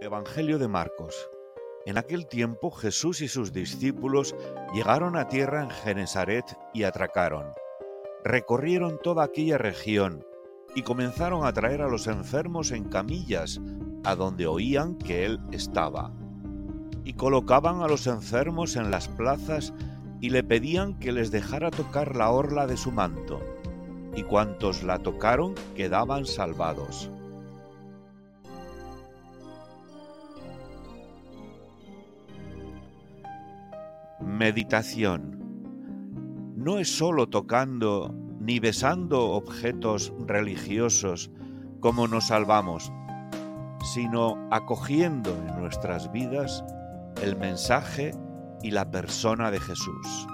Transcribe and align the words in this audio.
Evangelio 0.00 0.58
de 0.58 0.66
Marcos. 0.66 1.28
En 1.84 1.98
aquel 1.98 2.26
tiempo 2.26 2.70
Jesús 2.70 3.20
y 3.20 3.28
sus 3.28 3.52
discípulos 3.52 4.34
llegaron 4.72 5.14
a 5.14 5.28
tierra 5.28 5.62
en 5.62 5.70
Genesaret 5.70 6.44
y 6.72 6.84
atracaron. 6.84 7.52
Recorrieron 8.24 8.98
toda 9.02 9.24
aquella 9.24 9.58
región 9.58 10.24
y 10.74 10.82
comenzaron 10.82 11.46
a 11.46 11.52
traer 11.52 11.82
a 11.82 11.88
los 11.88 12.06
enfermos 12.06 12.70
en 12.70 12.84
camillas 12.84 13.60
a 14.04 14.14
donde 14.14 14.46
oían 14.46 14.96
que 14.96 15.26
Él 15.26 15.38
estaba. 15.52 16.12
Y 17.04 17.14
colocaban 17.14 17.82
a 17.82 17.88
los 17.88 18.06
enfermos 18.06 18.76
en 18.76 18.90
las 18.90 19.08
plazas 19.08 19.72
y 20.20 20.30
le 20.30 20.42
pedían 20.42 20.98
que 20.98 21.12
les 21.12 21.30
dejara 21.30 21.70
tocar 21.70 22.16
la 22.16 22.30
orla 22.30 22.66
de 22.66 22.76
su 22.76 22.90
manto. 22.90 23.40
Y 24.14 24.22
cuantos 24.24 24.82
la 24.82 24.98
tocaron 24.98 25.54
quedaban 25.74 26.26
salvados. 26.26 27.10
Meditación. 34.20 35.38
No 36.56 36.78
es 36.78 36.96
sólo 36.96 37.28
tocando 37.28 38.14
ni 38.40 38.58
besando 38.58 39.30
objetos 39.30 40.12
religiosos 40.26 41.30
como 41.80 42.08
nos 42.08 42.28
salvamos, 42.28 42.92
sino 43.92 44.48
acogiendo 44.50 45.30
en 45.30 45.60
nuestras 45.60 46.10
vidas 46.12 46.64
el 47.22 47.36
mensaje 47.36 48.12
y 48.62 48.70
la 48.70 48.90
persona 48.90 49.50
de 49.50 49.60
Jesús. 49.60 50.26